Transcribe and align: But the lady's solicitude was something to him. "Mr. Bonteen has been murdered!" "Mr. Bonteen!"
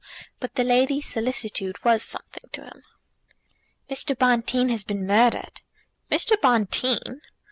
But 0.39 0.55
the 0.55 0.63
lady's 0.63 1.05
solicitude 1.05 1.75
was 1.85 2.01
something 2.01 2.49
to 2.53 2.63
him. 2.63 2.81
"Mr. 3.87 4.17
Bonteen 4.17 4.69
has 4.69 4.83
been 4.83 5.05
murdered!" 5.05 5.61
"Mr. 6.09 6.41
Bonteen!" 6.41 7.21